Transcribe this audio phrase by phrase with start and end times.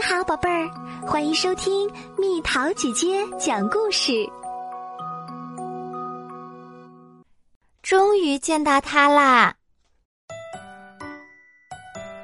[0.00, 0.70] 你好，宝贝儿，
[1.06, 4.26] 欢迎收听蜜桃姐姐讲故事。
[7.82, 9.54] 终于见到他啦！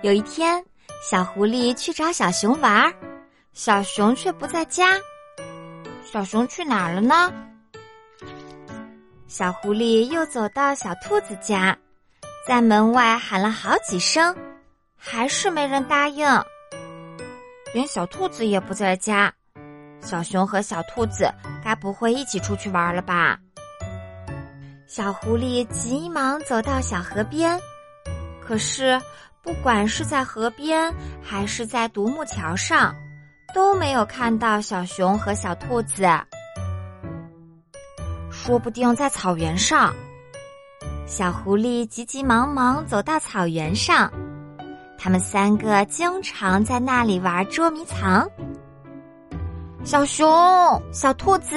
[0.01, 0.65] 有一天，
[1.03, 2.91] 小狐狸去找小熊玩，
[3.53, 4.99] 小熊却不在家。
[6.03, 7.31] 小熊去哪儿了呢？
[9.29, 11.77] 小狐狸又走到小兔子家，
[12.47, 14.35] 在门外喊了好几声，
[14.97, 16.27] 还是没人答应。
[17.77, 19.31] 连小兔子也不在家，
[20.01, 21.31] 小熊和小兔子
[21.63, 23.39] 该不会一起出去玩了吧？
[24.87, 27.61] 小狐狸急忙走到小河边，
[28.41, 28.99] 可是
[29.43, 30.91] 不管是在河边
[31.23, 32.95] 还是在独木桥上，
[33.55, 36.09] 都没有看到小熊和小兔子。
[38.31, 39.95] 说不定在草原上。
[41.07, 44.11] 小狐狸急急忙忙走到草原上。
[45.07, 48.29] 他们三个经常在那里玩捉迷藏。
[49.85, 50.27] 小熊、
[50.91, 51.55] 小兔子，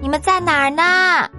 [0.00, 1.30] 你们在哪儿呢？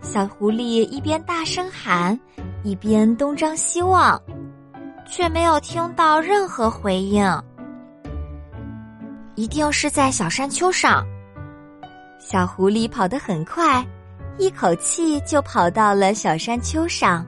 [0.00, 2.18] 小狐狸一边大声喊，
[2.64, 4.20] 一边东张西望，
[5.08, 7.24] 却没有听到任何回应。
[9.36, 11.06] 一定是在小山丘上。
[12.18, 13.86] 小狐狸跑得很快，
[14.38, 17.24] 一口气就跑到了小山丘上。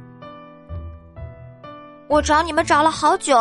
[2.08, 3.36] 我找你们找了好久，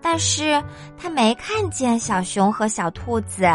[0.00, 0.62] 但是
[0.98, 3.48] 他没看见小熊和小兔子，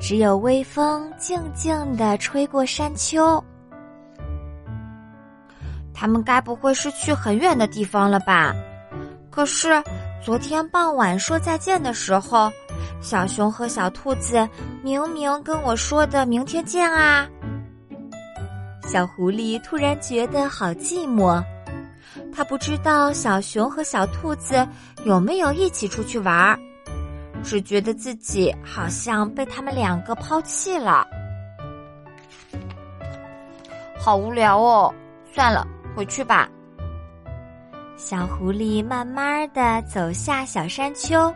[0.00, 3.42] 只有微风静静的吹过山丘。
[5.92, 8.54] 他们该不会是去很远的地方了吧？
[9.30, 9.82] 可是
[10.24, 12.50] 昨天傍晚说再见的时候，
[13.00, 14.48] 小熊和小兔子
[14.82, 17.28] 明明跟我说的“明天见”啊！
[18.86, 21.42] 小狐狸突然觉得好寂寞。
[22.32, 24.66] 他不知道小熊和小兔子
[25.04, 26.58] 有没有一起出去玩儿，
[27.42, 31.06] 只觉得自己好像被他们两个抛弃了，
[33.98, 34.94] 好无聊哦！
[35.34, 35.66] 算了，
[35.96, 36.48] 回去吧。
[37.96, 41.34] 小狐狸慢慢的走下小山丘，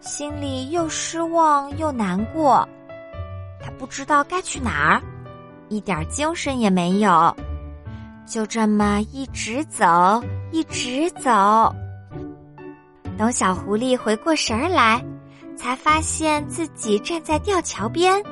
[0.00, 2.66] 心里又失望又难过。
[3.60, 5.02] 他不知道该去哪儿，
[5.68, 7.36] 一点精神也没有。
[8.26, 11.74] 就这么一直走，一直走。
[13.18, 15.04] 等小狐狸回过神儿来，
[15.56, 18.22] 才发现自己站在吊桥边。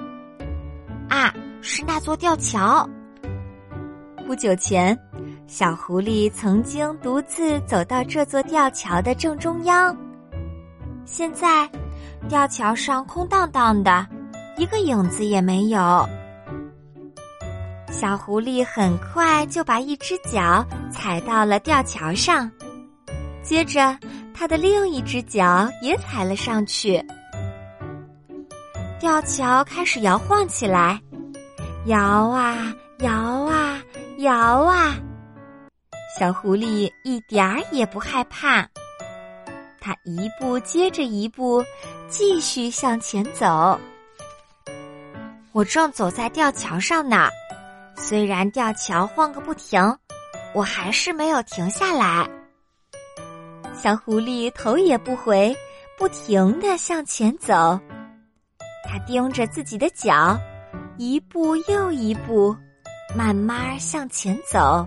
[1.09, 2.89] 啊，是那座吊桥。
[4.27, 4.99] 不久前，
[5.47, 9.95] 小狐狸曾经独自走到这座吊桥的正中央。
[11.05, 11.69] 现在，
[12.29, 14.07] 吊桥上空荡荡的，
[14.57, 16.09] 一个影子也没有。
[17.91, 22.51] 小狐狸很快就把一只脚踩到了吊桥上，
[23.43, 23.99] 接着
[24.33, 27.05] 它的另一只脚也踩了上去。
[28.99, 30.99] 吊桥开始摇晃起来，
[31.87, 31.99] 摇
[32.29, 33.83] 啊摇啊
[34.19, 34.97] 摇啊，
[36.19, 38.67] 小狐狸一点儿也不害怕，
[39.81, 41.63] 它一步接着一步
[42.09, 43.79] 继续向前走。
[45.53, 47.29] 我正走在吊桥上呢。
[48.03, 49.81] 虽然吊桥晃个不停，
[50.55, 52.29] 我还是没有停下来。
[53.75, 55.55] 小狐狸头也不回，
[55.97, 57.79] 不停的向前走。
[58.85, 60.37] 它盯着自己的脚，
[60.97, 62.57] 一步又一步，
[63.15, 64.85] 慢慢向前走。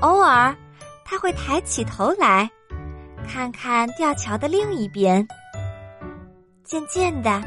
[0.00, 0.54] 偶尔，
[1.04, 2.50] 它会抬起头来，
[3.26, 5.26] 看看吊桥的另一边。
[6.64, 7.42] 渐渐的。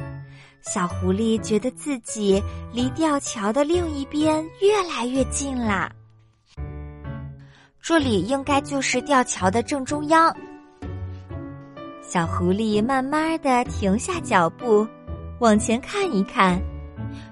[0.62, 5.90] 小狐狸觉得自己离吊桥的另一边越来越近了。
[7.82, 10.36] 这里应该就是吊桥的正中央。
[12.02, 14.86] 小狐狸慢慢的停下脚步，
[15.40, 16.62] 往前看一看，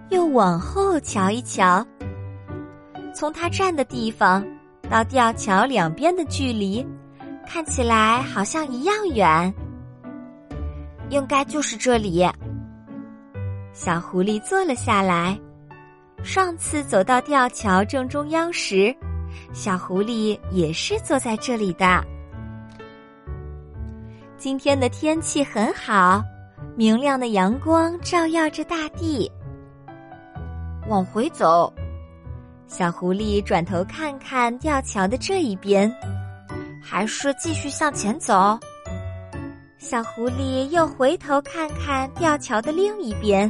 [0.09, 1.85] 又往后瞧一瞧。
[3.13, 4.45] 从他站的地方
[4.89, 6.85] 到吊桥两边的距离，
[7.45, 9.53] 看起来好像一样远。
[11.09, 12.25] 应该就是这里。
[13.75, 15.37] 小狐狸坐了下来。
[16.23, 18.95] 上次走到吊桥正中央时，
[19.51, 22.01] 小狐狸也是坐在这里的。
[24.37, 26.23] 今天的天气很好，
[26.77, 29.29] 明亮的阳光照耀着大地。
[30.87, 31.71] 往回走，
[32.67, 35.93] 小狐狸转头看看吊桥的这一边，
[36.81, 38.57] 还是继续向前走。
[39.87, 43.47] 小狐狸又回头看看吊桥的另一边，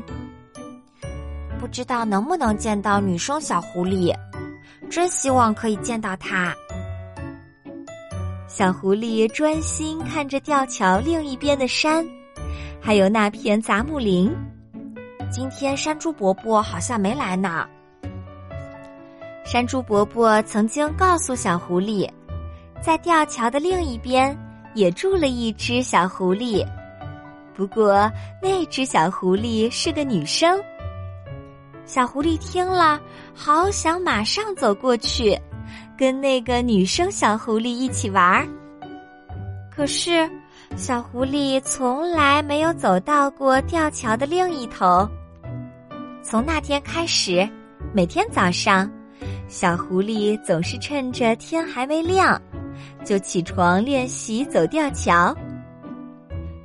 [1.58, 4.14] 不知道能不能见到女生小狐狸，
[4.90, 6.54] 真希望可以见到她。
[8.50, 12.06] 小狐狸专心看着吊桥另一边的山，
[12.82, 14.30] 还有那片杂木林。
[15.32, 17.66] 今天山猪伯伯好像没来呢。
[19.46, 22.10] 山猪伯伯曾经告诉小狐狸，
[22.82, 24.38] 在吊桥的另一边
[24.76, 26.64] 也住了一只小狐狸，
[27.56, 28.12] 不过
[28.42, 30.60] 那只小狐狸是个女生。
[31.86, 33.00] 小狐狸听了，
[33.34, 35.36] 好想马上走过去。
[35.98, 38.46] 跟那个女生小狐狸一起玩儿，
[39.74, 40.30] 可是
[40.76, 45.08] 小狐狸从来没有走到过吊桥的另一头。
[46.22, 47.48] 从那天开始，
[47.94, 48.92] 每天早上，
[49.48, 52.40] 小狐狸总是趁着天还没亮，
[53.06, 55.34] 就起床练习走吊桥。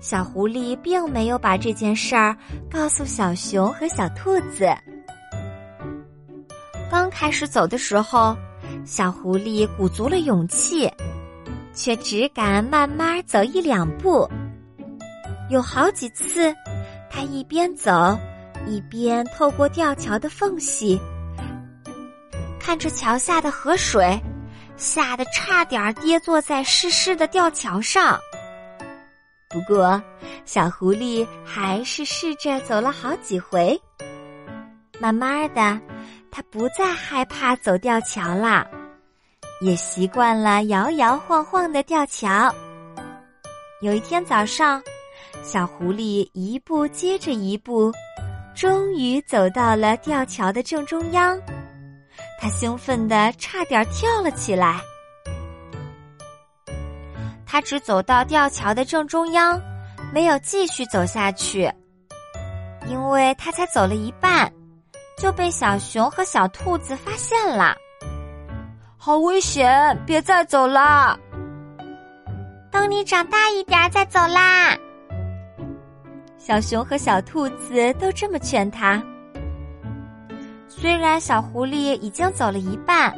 [0.01, 2.37] 小狐狸并没有把这件事儿
[2.71, 4.67] 告诉小熊和小兔子。
[6.91, 8.37] 刚开始走的时候。
[8.85, 10.91] 小狐狸鼓足了勇气，
[11.75, 14.27] 却只敢慢慢走一两步。
[15.51, 16.55] 有好几次，
[17.11, 18.19] 他一边走，
[18.67, 20.99] 一边透过吊桥的缝隙，
[22.59, 24.19] 看着桥下的河水，
[24.81, 28.19] 吓得差点跌坐在湿湿的吊桥上。
[29.51, 30.03] 不过，
[30.47, 33.79] 小狐狸还是试着走了好几回，
[34.99, 35.79] 慢慢的。
[36.33, 38.67] 他不再害怕走吊桥了，
[39.61, 42.55] 也习惯了摇摇晃晃的吊桥。
[43.83, 44.81] 有一天早上，
[45.43, 47.93] 小狐狸一步接着一步，
[48.55, 51.39] 终于走到了吊桥的正中央。
[52.41, 54.81] 他兴奋的差点跳了起来。
[57.45, 59.61] 他只走到吊桥的正中央，
[60.13, 61.71] 没有继续走下去，
[62.87, 64.51] 因为他才走了一半。
[65.19, 67.77] 就被小熊和小兔子发现了，
[68.97, 69.95] 好危险！
[70.07, 71.15] 别再走了，
[72.71, 74.75] 等你长大一点再走啦。
[76.39, 79.03] 小熊和小兔子都这么劝他。
[80.81, 83.15] 虽然小狐狸已经走了一半，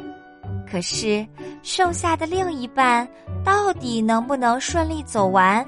[0.69, 1.25] 可是
[1.61, 3.07] 剩下的另一半
[3.41, 5.65] 到底能不能顺利走完，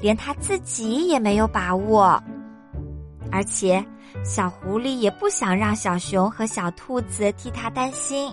[0.00, 2.22] 连他自己也没有把握，
[3.30, 3.84] 而且。
[4.22, 8.30] 小狐狸也不想让小熊和小兔子替他担心。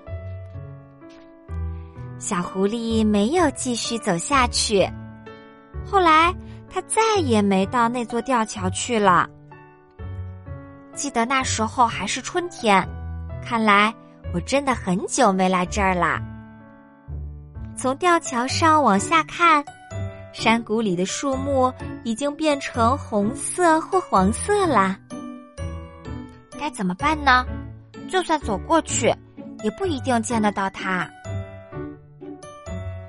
[2.20, 4.86] 小狐狸没有继续走下去，
[5.86, 6.36] 后来
[6.70, 9.26] 他再也没到那座吊桥去了。
[10.94, 12.86] 记得那时候还是春天，
[13.44, 13.94] 看来
[14.34, 16.20] 我真的很久没来这儿了。
[17.76, 19.64] 从吊桥上往下看，
[20.34, 24.98] 山谷里的树木已经变成红色或黄色了。
[26.60, 27.46] 该怎么办呢？
[28.10, 29.14] 就算走过去，
[29.64, 31.10] 也不一定见得到它。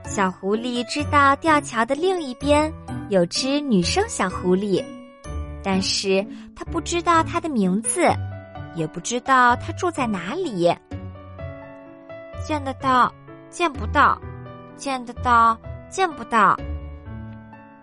[0.04, 2.72] 小狐狸知道吊桥的另一边
[3.08, 4.84] 有只女生小狐狸，
[5.62, 6.24] 但是
[6.54, 8.02] 它不知道它的名字，
[8.74, 10.74] 也不知道他住在哪里。
[12.46, 13.12] 见得到，
[13.50, 14.18] 见不到；
[14.76, 15.58] 见得到，
[15.88, 16.56] 见不到。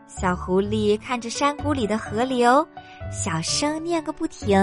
[0.08, 2.66] 小狐狸看着山谷里的河流，
[3.12, 4.58] 小声念个不停。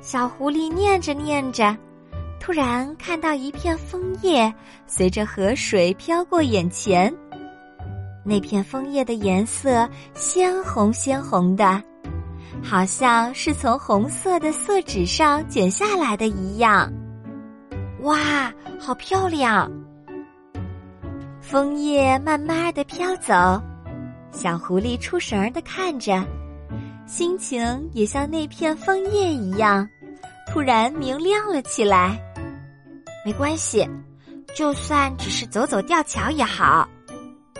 [0.00, 1.76] 小狐狸念着念着，
[2.40, 4.52] 突然看到一片枫叶
[4.86, 7.12] 随着河水飘过眼前。
[8.24, 11.80] 那片枫叶的颜色鲜红鲜红的，
[12.62, 16.90] 好像是从红色的色纸上剪下来的一样。
[18.00, 19.70] 哇，好漂亮！
[21.40, 23.60] 枫叶慢慢的飘走，
[24.30, 26.24] 小狐狸出神的看着。
[27.04, 29.86] 心情也像那片枫叶一样，
[30.50, 32.18] 突然明亮了起来。
[33.24, 33.86] 没关系，
[34.54, 36.88] 就算只是走走吊桥也好，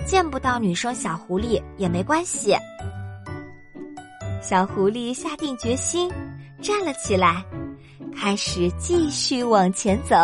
[0.06, 2.56] 见不到女生小狐狸也没关系。
[4.42, 6.10] 小狐狸下定决心，
[6.60, 7.44] 站了起来，
[8.14, 10.16] 开始继续往前走。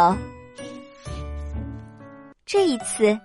[2.44, 3.16] 这一次，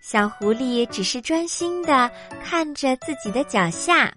[0.00, 2.08] 小狐狸只是专心的
[2.40, 4.14] 看着自己的脚下。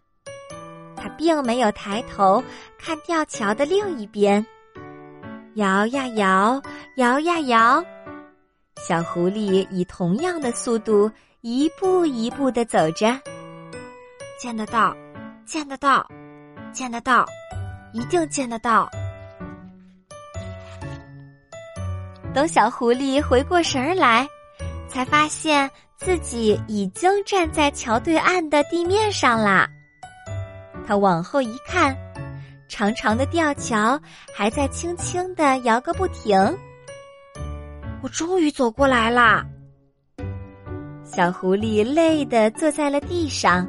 [0.96, 2.44] 他并没有抬头
[2.78, 4.46] 看吊桥的另一边，
[5.56, 6.62] 摇呀摇，
[6.98, 7.84] 摇呀摇，
[8.88, 11.10] 小狐狸以同样的速度
[11.42, 13.20] 一步一步的走着。
[14.40, 14.96] 见得到，
[15.52, 16.08] 见得到，
[16.72, 17.26] 见得到，
[17.92, 18.90] 一定见得到。
[22.34, 24.26] 等小狐狸回过神儿来，
[24.88, 29.68] 才发现自己已经站在桥对岸的地面上啦。
[30.88, 31.94] 他往后一看，
[32.70, 34.00] 长长的吊桥
[34.34, 36.40] 还在轻轻的摇个不停。
[38.02, 39.46] 我终于走过来啦！
[41.04, 43.68] 小狐狸累得坐在了地上，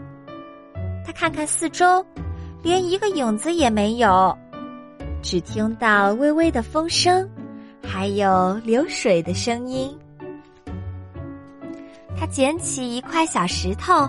[1.05, 2.05] 他看看四周，
[2.63, 4.37] 连一个影子也没有，
[5.23, 7.29] 只听到微微的风声，
[7.83, 9.97] 还有流水的声音。
[12.17, 14.09] 他捡起一块小石头，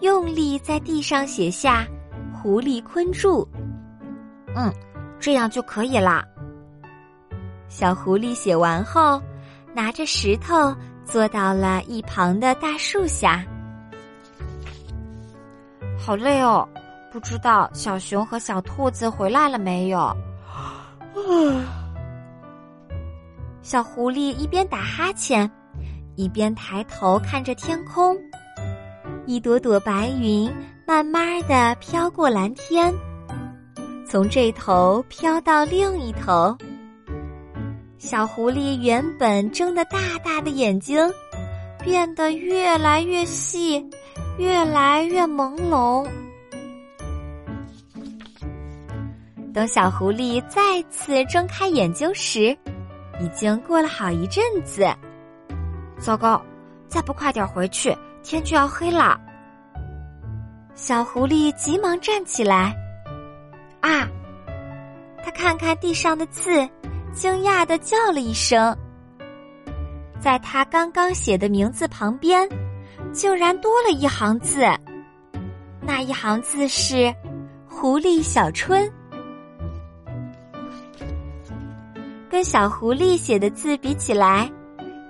[0.00, 1.86] 用力在地上写下
[2.32, 3.46] “狐狸困住”。
[4.56, 4.72] 嗯，
[5.20, 6.24] 这样就可以了。
[7.68, 9.20] 小狐狸写完后，
[9.74, 10.74] 拿着石头
[11.04, 13.44] 坐到了一旁的大树下。
[16.04, 16.68] 好累哦，
[17.12, 20.12] 不知道小熊和小兔子回来了没有？
[23.62, 25.48] 小狐狸一边打哈欠。
[26.14, 28.14] 一边抬头看着天空，
[29.24, 30.52] 一朵朵白云
[30.86, 32.92] 慢慢的飘过蓝天，
[34.06, 36.54] 从这头飘到另一头。
[37.96, 40.98] 小狐狸原本睁得大大的眼睛，
[41.82, 43.82] 变得越来越细，
[44.38, 46.08] 越来越朦胧。
[49.52, 52.56] 等小狐狸再次睁开眼睛时，
[53.20, 54.86] 已经过了好一阵子。
[55.98, 56.42] 糟糕！
[56.88, 59.20] 再不快点回去，天就要黑了。
[60.74, 62.74] 小狐狸急忙站起来。
[63.80, 64.08] 啊！
[65.24, 66.50] 他看看地上的字，
[67.12, 68.76] 惊讶的叫了一声。
[70.18, 72.48] 在他刚刚写的名字旁边，
[73.12, 74.62] 竟然多了一行字。
[75.80, 77.14] 那一行字是
[77.68, 78.90] “狐狸小春”。
[82.30, 84.50] 跟小狐狸写的字比起来。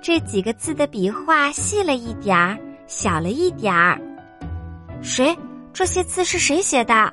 [0.03, 3.97] 这几个字的笔画细了一点儿，小了一点儿。
[5.01, 5.37] 谁？
[5.73, 7.13] 这些字是谁写的？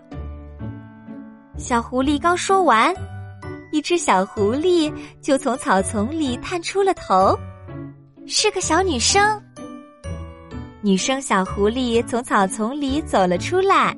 [1.56, 2.92] 小狐狸刚说完，
[3.72, 4.92] 一只小狐狸
[5.22, 7.38] 就从草丛里探出了头，
[8.26, 9.40] 是个小女生。
[10.82, 13.94] 女生小狐狸从草丛里走了出来，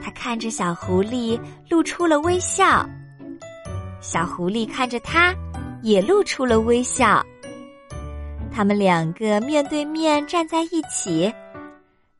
[0.00, 2.88] 她看着小狐狸，露出了微笑。
[4.00, 5.34] 小狐狸看着她，
[5.82, 7.20] 也露出了微笑。
[8.52, 11.32] 他们两个面对面站在一起，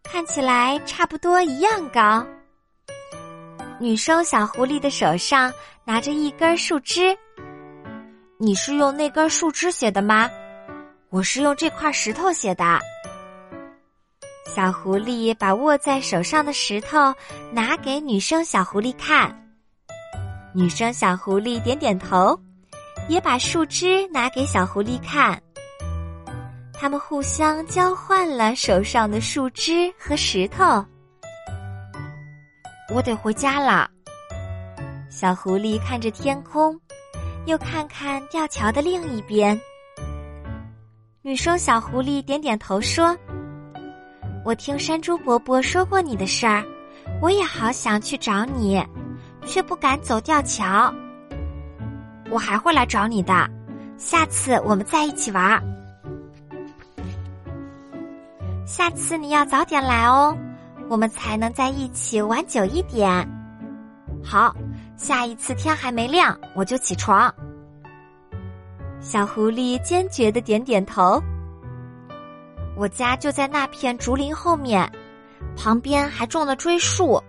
[0.02, 2.26] 看起来差不多一样高。
[3.78, 5.52] 女生小狐狸的手上
[5.84, 7.16] 拿着一根树枝。
[8.36, 10.28] 你是用那根树枝写的吗？
[11.08, 12.80] 我是用这块石头写的。
[14.52, 17.14] 小狐狸把握在手上的石头
[17.52, 19.33] 拿给女生小狐狸看。
[20.52, 22.37] 女生小狐狸点点头，
[23.09, 25.40] 也把树枝拿给小狐狸看。
[26.73, 30.85] 他们互相交换了手上的树枝和石头。
[32.92, 33.88] 我得回家了。
[35.09, 36.76] 小狐狸看着天空，
[37.47, 39.59] 又看看吊桥的另一边。
[41.23, 43.16] 女生小狐狸点点头说
[44.44, 46.64] ：“我听山猪伯伯说过你的事儿，
[47.20, 48.82] 我也好想去找你，
[49.44, 50.92] 却不敢走吊桥。
[52.30, 53.49] 我还会来找你的，
[53.99, 55.62] 下次我们再一起玩。”
[58.64, 60.37] 下次你要早点来哦，
[60.88, 63.28] 我们才能在一起玩久一点。
[64.23, 64.54] 好，
[64.97, 67.32] 下一次天还没亮我就起床。
[69.00, 71.20] 小狐狸坚决的点点头。
[72.80, 74.90] 我家就在那片竹林后面，
[75.54, 77.22] 旁边还种了锥树。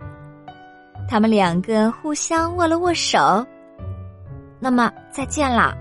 [1.10, 3.46] 他们两个互相握了握手。
[4.62, 5.76] 那么再见了，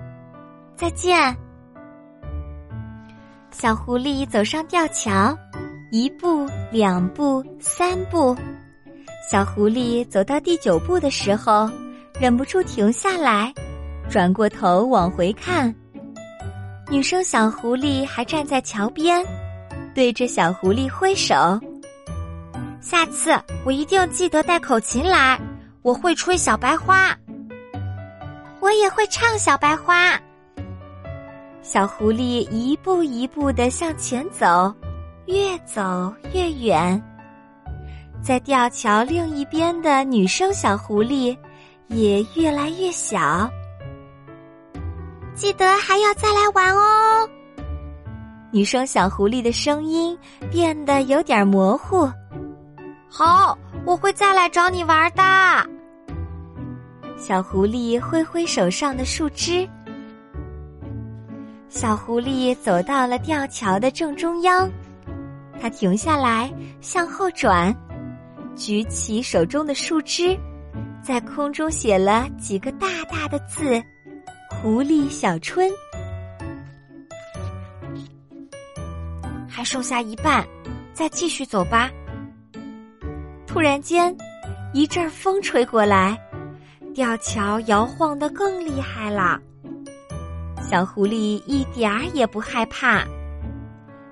[0.75, 1.37] 再见。
[3.53, 5.39] 小狐狸走上吊桥。
[5.93, 8.37] 一步，两步，三步，
[9.31, 11.71] 小狐狸走到第九步的时候，
[12.21, 13.55] 忍不住停下来，
[14.09, 15.73] 转过头往回看。
[16.89, 19.25] 女生小狐狸还站在桥边，
[19.95, 21.35] 对着小狐狸挥手。
[22.81, 23.31] 下次
[23.65, 25.39] 我一定记得带口琴来，
[25.83, 27.17] 我会吹小白花，
[28.61, 30.19] 我也会唱小白花。
[31.63, 34.75] 小狐狸一步一步的向前走。
[35.27, 37.01] 越走越远，
[38.21, 41.37] 在吊桥另一边的女生小狐狸
[41.87, 43.49] 也越来越小。
[45.37, 47.29] 记得还要再来玩哦。
[48.53, 50.17] 女生小狐狸的声音
[50.51, 52.11] 变得有点模糊。
[53.09, 55.23] 好，我会再来找你玩的。
[57.17, 59.69] 小狐狸挥挥手上的树枝。
[61.69, 64.69] 小狐狸走到了吊桥的正中央。
[65.61, 67.75] 它停下来，向后转，
[68.57, 70.37] 举起手中的树枝，
[71.03, 73.81] 在空中写了几个大大的字
[74.51, 75.71] ：“狐狸小春。”
[79.61, 80.43] 还剩下一半，
[80.95, 81.91] 再继续走吧。
[83.47, 84.17] 突然间，
[84.73, 86.19] 一阵风吹过来，
[86.95, 89.39] 吊桥摇晃的更厉害了。
[90.63, 93.05] 小狐狸一点儿也不害怕，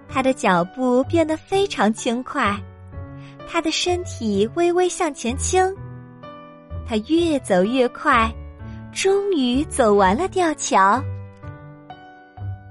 [0.06, 2.54] 它的脚步变得非常轻快，
[3.48, 5.64] 它的身体微微向前倾。
[6.86, 8.30] 它越走越快，
[8.92, 11.02] 终于走完了吊桥。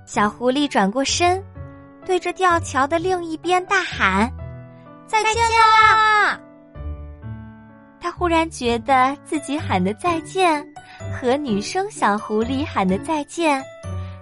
[0.06, 1.44] 小狐狸转过身，
[2.08, 4.32] 对着吊桥的另一边大喊
[5.08, 6.40] ：“再见啦！”
[8.00, 10.66] 他忽然觉得自己喊的再见，
[11.14, 13.62] 和女生小狐狸喊的再见，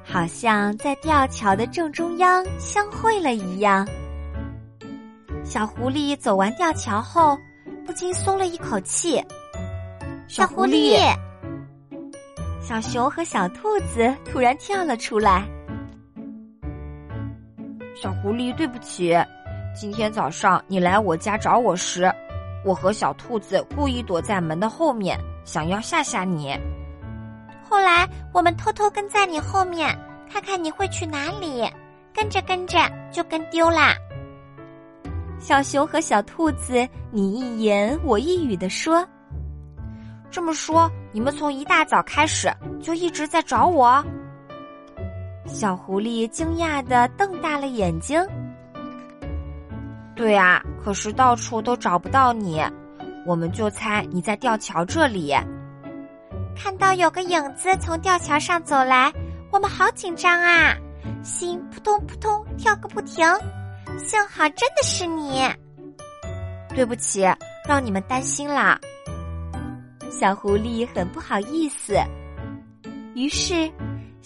[0.04, 3.88] 好像在吊桥的正中央相会了一样。
[5.44, 7.38] 小狐狸走完吊桥后，
[7.86, 9.24] 不禁松了一口气。
[10.27, 10.98] 小狐狸，
[12.60, 15.48] 小熊和小兔子突然跳了出来。
[18.05, 19.17] 小狐狸，对不起，
[19.74, 22.07] 今天早上你来我家找我时，
[22.63, 26.55] 我和小兔子故意躲在门的后面，想要吓吓你。
[27.67, 29.97] 后来我们偷偷跟在你后面，
[30.31, 31.67] 看看你会去哪里。
[32.13, 32.77] 跟着跟着
[33.12, 33.95] 就跟丢啦。
[35.39, 39.03] 小熊和小兔子你一言我一语的说。
[40.29, 44.05] 这么说，你们从一大早开始就一直在找我？
[45.45, 48.19] 小狐狸惊讶的瞪大了眼睛。
[50.15, 52.61] 对啊，可是到处都找不到你，
[53.25, 55.33] 我们就猜你在吊桥这里。
[56.55, 59.11] 看到有个影子从吊桥上走来，
[59.51, 60.75] 我们好紧张啊，
[61.21, 63.25] 心扑通扑通跳个不停。
[63.97, 65.41] 幸好真的是你。
[66.73, 67.25] 对不起，
[67.67, 68.79] 让你们担心啦。
[70.09, 71.95] 小狐狸很不好意思，
[73.15, 73.69] 于是，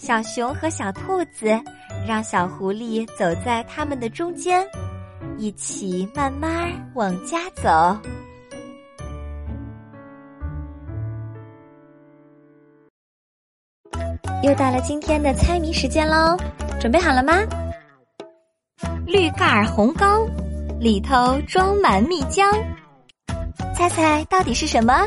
[0.00, 1.48] 小熊和小兔子
[2.08, 4.66] 让小狐狸走在他们的中间，
[5.36, 7.68] 一起慢慢往家走。
[14.42, 16.34] 又到了今天的猜谜时间喽，
[16.80, 17.34] 准备好了吗？
[19.06, 20.26] 绿盖儿红糕，
[20.80, 22.50] 里头装满蜜浆，
[23.76, 25.06] 猜猜到底是什么？